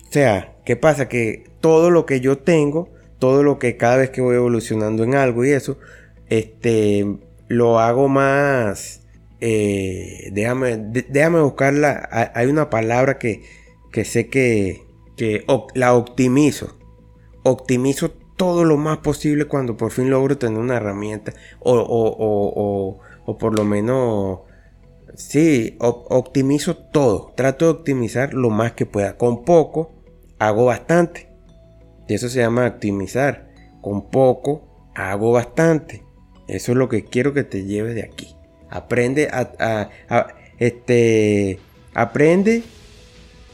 O 0.08 0.12
sea, 0.12 0.56
¿qué 0.66 0.76
pasa? 0.76 1.10
Que 1.10 1.44
todo 1.60 1.92
lo 1.92 2.06
que 2.06 2.22
yo 2.22 2.38
tengo, 2.38 2.90
todo 3.20 3.44
lo 3.44 3.60
que 3.60 3.78
cada 3.78 3.98
vez 3.98 4.12
que 4.12 4.22
voy 4.22 4.38
evolucionando 4.38 5.04
en 5.04 5.16
algo 5.16 5.44
y 5.44 5.52
eso, 5.52 5.78
este, 6.30 7.06
lo 7.48 7.80
hago 7.80 8.08
más... 8.08 9.02
déjame, 9.40 10.78
déjame 10.78 11.42
buscarla. 11.42 12.32
Hay 12.34 12.48
una 12.48 12.70
palabra 12.70 13.20
que, 13.20 13.44
que 13.92 14.06
sé 14.06 14.30
que, 14.30 14.82
que 15.18 15.46
la 15.76 15.94
optimizo. 15.94 16.76
Optimizo 17.48 18.10
todo 18.10 18.66
lo 18.66 18.76
más 18.78 18.98
posible 18.98 19.46
cuando 19.46 19.78
por 19.78 19.92
fin 19.92 20.10
logro 20.10 20.38
tener 20.38 20.60
una 20.60 20.78
herramienta. 20.78 21.34
O, 21.60 23.00
por 23.40 23.56
lo 23.56 23.64
menos 23.64 24.40
sí 25.14 25.76
optimizo 25.80 26.76
todo. 26.76 27.34
Trato 27.36 27.66
de 27.66 27.72
optimizar 27.72 28.34
lo 28.34 28.50
más 28.50 28.74
que 28.74 28.88
pueda. 28.88 29.16
Con 29.16 29.46
poco 29.46 29.94
hago 30.40 30.66
bastante. 30.66 31.30
Y 32.08 32.16
eso 32.16 32.30
se 32.30 32.40
llama 32.40 32.66
optimizar. 32.66 33.50
Con 33.82 34.10
poco 34.10 34.90
hago 34.96 35.32
bastante. 35.32 36.04
Eso 36.48 36.72
es 36.72 36.78
lo 36.78 36.90
que 36.90 37.06
quiero 37.06 37.34
que 37.34 37.44
te 37.44 37.66
lleves 37.66 37.94
de 37.94 38.04
aquí. 38.04 38.36
Aprende 38.72 39.30
a, 39.32 39.52
a 40.10 40.28
este 40.58 41.60
aprende 41.94 42.64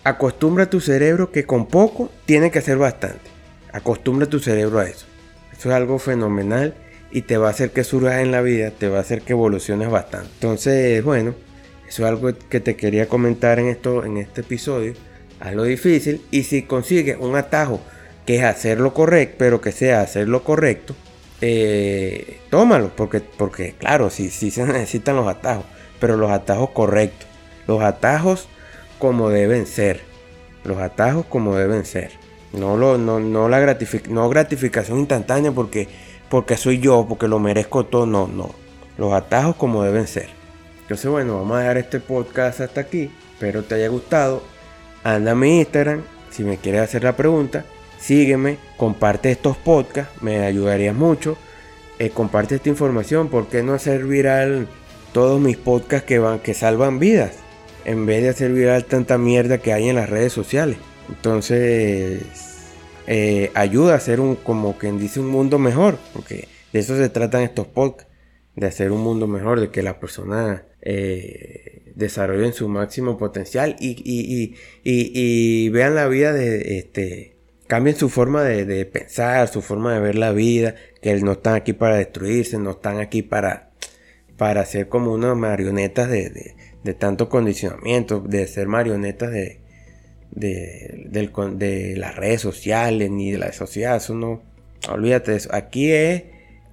acostumbra 0.03 0.63
a 0.63 0.69
tu 0.69 0.79
cerebro 0.79 1.31
que 1.31 1.45
con 1.45 1.67
poco 1.67 2.10
tiene 2.25 2.51
que 2.51 2.60
hacer 2.60 2.77
bastante 2.77 3.30
Acostumbra 3.74 4.28
tu 4.28 4.40
cerebro 4.40 4.80
a 4.80 4.88
eso. 4.88 5.06
Eso 5.51 5.70
es 5.70 5.75
algo 5.75 6.00
fenomenal 6.00 6.75
y 7.12 7.24
te 7.24 7.38
va 7.38 7.48
a 7.48 7.51
hacer 7.51 7.72
que 7.72 7.84
surjas 7.84 8.22
en 8.22 8.32
la 8.32 8.42
vida, 8.42 8.72
te 8.72 8.88
va 8.88 8.98
a 8.98 9.01
hacer 9.01 9.22
que 9.22 9.34
evoluciones 9.34 9.90
bastante. 9.90 10.30
Entonces, 10.36 11.04
bueno, 11.04 11.36
eso 11.88 12.04
es 12.04 12.10
algo 12.10 12.32
que 12.50 12.60
te 12.60 12.75
quería 12.75 13.08
comentar 13.08 13.60
en, 13.60 13.68
esto, 13.68 14.06
en 14.06 14.18
este 14.18 14.42
episodio. 14.42 14.94
Hazlo 15.40 15.63
difícil 15.63 16.22
y 16.32 16.44
si 16.44 16.63
consigues 16.63 17.18
un 17.20 17.36
atajo 17.36 17.82
que 18.25 18.38
es 18.38 18.44
hacer 18.44 18.80
lo 18.80 18.94
correcto, 18.94 19.36
pero 19.40 19.60
que 19.60 19.72
sea 19.72 20.01
hacer 20.01 20.28
lo 20.28 20.44
correcto, 20.44 20.96
eh, 21.42 22.40
tómalo, 22.50 22.96
porque, 22.96 23.20
porque 23.20 23.74
claro, 23.74 24.10
sí, 24.10 24.30
sí 24.30 24.51
se 24.51 24.63
necesitan 24.66 25.16
los 25.16 25.28
atajos, 25.28 25.66
pero 26.00 26.16
los 26.16 26.32
atajos 26.32 26.70
correctos, 26.70 27.28
los 27.68 27.82
atajos 27.82 28.48
como 29.00 29.30
deben 29.30 29.66
ser, 29.66 30.01
los 30.63 30.78
atajos 30.78 31.25
como 31.25 31.56
deben 31.56 31.86
ser. 31.86 32.21
No, 32.53 32.75
lo, 32.77 32.98
no, 32.98 33.20
la 33.48 33.79
no 34.10 34.29
gratificación 34.29 35.00
instantánea 35.00 35.51
porque, 35.51 35.88
porque 36.29 36.58
soy 36.58 36.79
yo, 36.79 37.05
porque 37.08 37.27
lo 37.27 37.39
merezco 37.39 37.86
todo. 37.86 38.05
No, 38.05 38.27
no. 38.27 38.53
Los 38.98 39.13
atajos 39.13 39.55
como 39.55 39.84
deben 39.84 40.08
ser. 40.08 40.29
Entonces, 40.81 41.10
bueno, 41.10 41.38
vamos 41.38 41.58
a 41.58 41.60
dejar 41.62 41.77
este 41.77 42.00
podcast 42.00 42.60
hasta 42.60 42.81
aquí. 42.81 43.10
Espero 43.34 43.63
te 43.63 43.75
haya 43.75 43.88
gustado. 43.88 44.43
Anda 45.03 45.31
a 45.31 45.36
mi 45.36 45.60
Instagram 45.60 46.03
si 46.29 46.43
me 46.43 46.58
quieres 46.58 46.81
hacer 46.81 47.03
la 47.03 47.15
pregunta. 47.15 47.65
Sígueme, 48.00 48.58
comparte 48.77 49.31
estos 49.31 49.58
podcasts, 49.58 50.22
me 50.22 50.39
ayudaría 50.46 50.93
mucho. 50.93 51.38
Eh, 52.00 52.10
comparte 52.10 52.55
esta 52.55 52.70
información, 52.70 53.29
¿por 53.29 53.48
qué 53.48 53.62
no 53.62 53.74
hacer 53.74 54.05
viral 54.05 54.67
todos 55.13 55.39
mis 55.39 55.58
podcasts 55.58 56.08
que, 56.08 56.17
van, 56.17 56.39
que 56.39 56.55
salvan 56.55 56.98
vidas? 56.98 57.34
En 57.86 58.08
vez 58.08 58.24
de 58.24 58.29
hacer 58.29 58.51
viral 58.53 58.86
tanta 58.86 59.20
mierda 59.20 59.60
que 59.60 59.72
hay 59.72 59.89
en 59.89 59.96
las 59.96 60.10
redes 60.10 60.34
sociales. 60.34 60.77
Entonces, 61.12 62.22
eh, 63.08 63.51
ayuda 63.53 63.94
a 63.94 63.98
hacer 63.98 64.20
un, 64.20 64.36
como 64.36 64.77
quien 64.77 64.98
dice, 64.98 65.20
un 65.20 65.27
mundo 65.27 65.60
mejor, 65.60 65.98
porque 66.13 66.48
de 66.74 66.80
eso 66.80 66.96
se 66.98 67.10
tratan 67.10 67.44
estos 67.44 67.68
podcasts, 67.68 68.12
de 68.56 68.68
hacer 68.68 68.91
un 68.91 69.01
mundo 69.01 69.27
mejor, 69.27 69.60
de 69.60 69.70
que 69.70 69.82
la 69.82 70.00
persona 70.00 70.65
eh, 70.82 71.94
desarrollen 71.96 72.53
su 72.53 72.68
máximo 72.68 73.18
potencial 73.18 73.75
y, 73.80 74.56
y, 74.84 75.70
vean 75.70 75.96
la 75.96 76.08
vida 76.08 76.34
de 76.34 76.77
este 76.77 77.38
cambien 77.68 77.96
su 77.96 78.10
forma 78.10 78.44
de, 78.44 78.86
pensar, 78.86 79.48
su 79.48 79.62
forma 79.62 79.94
de 79.94 80.01
ver 80.01 80.15
la 80.15 80.34
vida, 80.34 80.75
que 81.01 81.15
no 81.22 81.34
están 81.34 81.56
aquí 81.56 81.72
para 81.72 81.96
destruirse, 81.96 82.58
no 82.60 82.72
están 82.72 83.00
aquí 83.00 83.22
para, 83.22 83.72
para 84.38 84.65
ser 84.65 84.89
como 84.89 85.13
unas 85.13 85.38
marionetas 85.38 86.10
de, 86.10 86.56
de 86.84 86.94
tanto 86.94 87.30
condicionamiento, 87.30 88.20
de 88.20 88.46
ser 88.48 88.68
marionetas 88.68 89.32
de, 89.32 89.61
de, 90.31 91.07
de, 91.09 91.95
las 91.97 92.15
redes 92.15 92.41
sociales 92.41 93.09
ni 93.11 93.31
de 93.31 93.38
la 93.38 93.51
sociedad. 93.53 93.97
Eso 93.97 94.15
no, 94.15 94.41
olvídate 94.89 95.31
de 95.31 95.38
eso. 95.38 95.50
Aquí 95.53 95.91
es, 95.91 96.23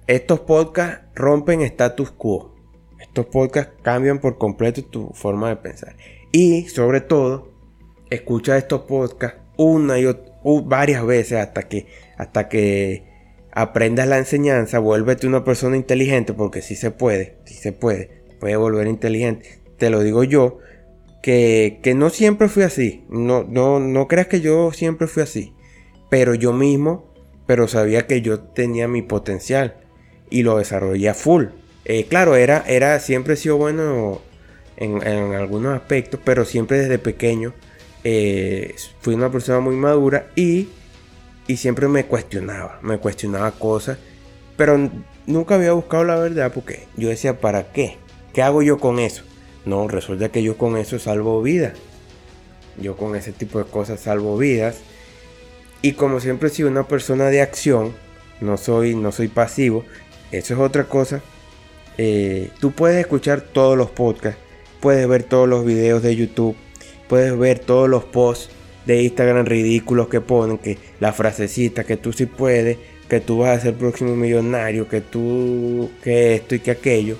estos 0.07 0.41
podcasts 0.41 1.05
rompen 1.15 1.61
status 1.61 2.11
quo. 2.11 2.55
Estos 2.99 3.27
podcasts 3.27 3.73
cambian 3.81 4.19
por 4.19 4.37
completo 4.37 4.83
tu 4.83 5.11
forma 5.13 5.49
de 5.49 5.55
pensar. 5.57 5.95
Y 6.31 6.67
sobre 6.67 7.01
todo, 7.01 7.51
escucha 8.09 8.57
estos 8.57 8.81
podcasts 8.81 9.39
una 9.57 9.99
y 9.99 10.05
varias 10.65 11.05
veces 11.05 11.39
hasta 11.39 11.63
que, 11.63 11.87
hasta 12.17 12.47
que 12.47 13.03
aprendas 13.51 14.07
la 14.07 14.17
enseñanza, 14.17 14.79
vuélvete 14.79 15.27
una 15.27 15.43
persona 15.43 15.75
inteligente, 15.75 16.33
porque 16.33 16.61
si 16.61 16.75
se 16.75 16.91
puede, 16.91 17.37
si 17.45 17.55
se 17.55 17.73
puede, 17.73 18.23
puede 18.39 18.55
volver 18.55 18.87
inteligente. 18.87 19.59
Te 19.77 19.89
lo 19.89 20.01
digo 20.01 20.23
yo, 20.23 20.59
que, 21.21 21.93
no 21.95 22.09
siempre 22.09 22.47
fui 22.47 22.63
así. 22.63 23.03
No, 23.09 23.43
no, 23.43 23.79
no 23.79 24.07
creas 24.07 24.27
que 24.27 24.41
yo 24.41 24.71
siempre 24.71 25.07
fui 25.07 25.23
así. 25.23 25.53
Pero 26.09 26.33
yo 26.33 26.53
mismo, 26.53 27.13
pero 27.45 27.67
sabía 27.67 28.07
que 28.07 28.21
yo 28.21 28.39
tenía 28.39 28.87
mi 28.87 29.01
potencial 29.01 29.77
y 30.29 30.43
lo 30.43 30.57
desarrollé 30.57 31.09
a 31.09 31.13
full. 31.13 31.45
Eh, 31.85 32.05
claro, 32.05 32.35
era, 32.35 32.63
era, 32.67 32.99
siempre 32.99 33.33
he 33.33 33.37
sido 33.37 33.57
bueno 33.57 34.21
en, 34.77 35.03
algunos 35.33 35.75
aspectos, 35.75 36.19
pero 36.23 36.45
siempre 36.45 36.79
desde 36.79 36.99
pequeño 36.99 37.53
eh, 38.03 38.75
fui 39.01 39.13
una 39.13 39.31
persona 39.31 39.59
muy 39.59 39.75
madura 39.75 40.27
y, 40.35 40.69
y 41.47 41.57
siempre 41.57 41.87
me 41.87 42.05
cuestionaba, 42.05 42.79
me 42.81 42.97
cuestionaba 42.97 43.51
cosas, 43.51 43.97
pero 44.55 44.89
nunca 45.25 45.55
había 45.55 45.73
buscado 45.73 46.03
la 46.03 46.15
verdad 46.15 46.51
porque 46.53 46.87
yo 46.95 47.09
decía, 47.09 47.39
¿para 47.39 47.71
qué? 47.71 47.97
¿Qué 48.33 48.41
hago 48.41 48.61
yo 48.61 48.77
con 48.77 48.99
eso? 48.99 49.23
No, 49.65 49.87
resulta 49.87 50.29
que 50.29 50.43
yo 50.43 50.57
con 50.57 50.77
eso 50.77 50.99
salvo 50.99 51.41
vidas. 51.41 51.73
Yo 52.81 52.95
con 52.95 53.15
ese 53.15 53.31
tipo 53.31 53.59
de 53.59 53.65
cosas 53.65 53.99
salvo 53.99 54.37
vidas. 54.37 54.77
Y 55.81 55.93
como 55.93 56.19
siempre 56.19 56.49
he 56.49 56.51
sido 56.51 56.69
una 56.69 56.87
persona 56.87 57.27
de 57.27 57.41
acción, 57.41 57.93
no 58.41 58.57
soy, 58.57 58.95
no 58.95 59.11
soy 59.11 59.29
pasivo, 59.29 59.85
eso 60.31 60.53
es 60.53 60.59
otra 60.59 60.85
cosa. 60.85 61.21
Eh, 61.97 62.49
tú 62.59 62.71
puedes 62.71 62.99
escuchar 62.99 63.41
todos 63.41 63.77
los 63.77 63.89
podcasts, 63.89 64.39
puedes 64.79 65.07
ver 65.07 65.23
todos 65.23 65.47
los 65.47 65.65
videos 65.65 66.01
de 66.03 66.15
YouTube, 66.15 66.55
puedes 67.07 67.37
ver 67.37 67.59
todos 67.59 67.89
los 67.89 68.03
posts 68.03 68.49
de 68.85 69.03
Instagram 69.03 69.45
ridículos 69.45 70.07
que 70.07 70.21
ponen, 70.21 70.57
que 70.57 70.77
la 70.99 71.13
frasecita, 71.13 71.83
que 71.83 71.97
tú 71.97 72.11
sí 72.11 72.25
puedes, 72.25 72.77
que 73.07 73.19
tú 73.19 73.39
vas 73.39 73.57
a 73.57 73.61
ser 73.61 73.75
próximo 73.75 74.15
millonario, 74.15 74.87
que 74.87 75.01
tú, 75.01 75.89
que 76.03 76.35
esto 76.35 76.55
y 76.55 76.59
que 76.59 76.71
aquello. 76.71 77.17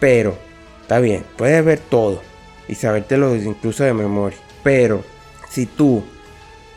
Pero, 0.00 0.36
está 0.84 1.00
bien, 1.00 1.24
puedes 1.38 1.64
ver 1.64 1.78
todo 1.78 2.20
y 2.68 2.74
sabértelo 2.74 3.34
incluso 3.36 3.84
de 3.84 3.94
memoria. 3.94 4.36
Pero, 4.62 5.02
si 5.48 5.64
tú 5.64 6.04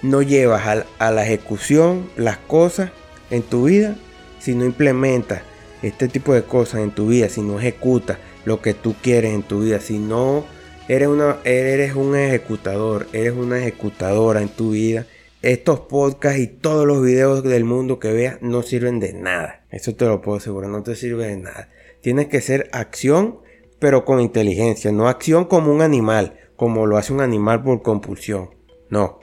no 0.02 0.22
llevas 0.22 0.86
a, 0.98 1.12
la 1.12 1.26
ejecución 1.26 2.10
las 2.16 2.38
cosas 2.38 2.92
en 3.32 3.44
tu 3.44 3.66
vida, 3.66 3.98
si 4.40 4.56
no 4.56 4.64
implementas 4.64 5.42
este 5.82 6.08
tipo 6.08 6.34
de 6.34 6.44
cosas 6.44 6.82
en 6.82 6.91
tu 6.91 7.08
vida, 7.08 7.28
si 7.28 7.41
no 7.41 7.60
ejecutas 7.60 8.17
lo 8.46 8.62
que 8.62 8.74
tú 8.74 8.96
quieres 9.02 9.34
en 9.34 9.43
tu 9.43 9.60
vida, 9.60 9.82
si 9.82 10.00
no 10.00 10.46
eres, 10.88 11.10
una, 11.10 11.39
eres 11.43 11.93
un 11.93 12.15
ejecutador, 12.15 13.08
eres 13.12 13.34
una 13.34 13.60
ejecutadora 13.60 14.41
en 14.41 14.48
tu 14.48 14.72
vida, 14.72 15.06
estos 15.41 15.82
podcasts 15.82 16.39
y 16.39 16.48
todos 16.48 16.88
los 16.88 17.04
videos 17.04 17.43
del 17.43 17.65
mundo 17.65 18.00
que 18.00 18.13
veas 18.13 18.41
no 18.41 18.63
sirven 18.63 19.02
de 19.02 19.12
nada. 19.12 19.65
Eso 19.70 19.96
te 19.96 20.06
lo 20.06 20.22
puedo 20.22 20.38
asegurar, 20.38 20.70
no 20.70 20.82
te 20.82 20.96
sirve 20.96 21.28
de 21.28 21.36
nada. 21.36 21.70
Tienes 22.02 22.28
que 22.28 22.39
ser 22.39 22.70
acción, 22.72 23.39
pero 23.80 24.06
con 24.06 24.20
inteligencia, 24.20 24.92
no 24.92 25.08
acción 25.08 25.46
como 25.46 25.72
un 25.72 25.82
animal, 25.82 26.40
como 26.56 26.86
lo 26.86 26.98
hace 26.98 27.13
un 27.13 27.22
animal 27.22 27.63
por 27.63 27.82
compulsión. 27.82 28.50
No. 28.90 29.20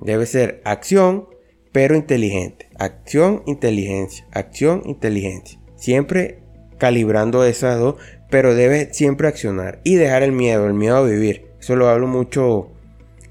Debe 0.00 0.26
ser 0.26 0.60
acción, 0.64 1.28
pero 1.72 1.94
inteligente. 1.94 2.68
Acción, 2.78 3.42
inteligencia. 3.46 4.26
Acción, 4.32 4.82
inteligencia. 4.84 5.60
Siempre 5.76 6.42
calibrando 6.78 7.44
esas 7.44 7.78
dos, 7.78 7.96
pero 8.30 8.54
debes 8.54 8.96
siempre 8.96 9.28
accionar 9.28 9.80
y 9.84 9.96
dejar 9.96 10.22
el 10.22 10.32
miedo, 10.32 10.66
el 10.66 10.74
miedo 10.74 10.96
a 10.96 11.02
vivir. 11.02 11.50
Eso 11.60 11.76
lo 11.76 11.88
hablo 11.88 12.06
mucho 12.06 12.70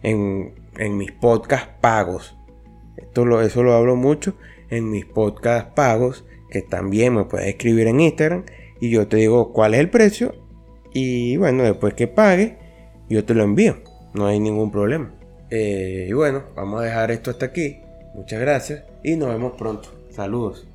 en, 0.04 0.54
mis 0.98 1.12
podcasts 1.12 1.70
pagos. 1.82 2.38
Esto 2.98 3.26
lo, 3.26 3.42
eso 3.42 3.64
lo 3.64 3.74
hablo 3.74 3.96
mucho 3.96 4.36
en 4.70 4.90
mis 4.90 5.06
podcasts 5.06 5.72
pagos, 5.76 6.26
que 6.50 6.62
también 6.62 7.16
me 7.16 7.26
puedes 7.26 7.48
escribir 7.48 7.88
en 7.88 8.02
Instagram 8.02 8.46
y 8.80 8.90
yo 8.90 9.08
te 9.08 9.18
digo 9.18 9.54
cuál 9.54 9.74
es 9.74 9.80
el 9.80 9.90
precio 9.90 10.36
y 10.94 11.38
bueno, 11.38 11.64
después 11.64 11.94
que 11.94 12.08
pague, 12.08 12.58
yo 13.10 13.24
te 13.26 13.34
lo 13.34 13.44
envío. 13.44 13.78
No 14.14 14.28
hay 14.28 14.40
ningún 14.40 14.72
problema. 14.72 15.14
Eh, 15.50 16.08
y 16.10 16.14
bueno, 16.14 16.44
vamos 16.56 16.82
a 16.82 16.86
dejar 16.86 17.12
esto 17.12 17.32
hasta 17.32 17.46
aquí. 17.48 17.82
Muchas 18.16 18.40
gracias 18.40 18.84
y 19.04 19.16
nos 19.16 19.30
vemos 19.30 19.54
pronto. 19.58 19.90
Saludos. 20.10 20.68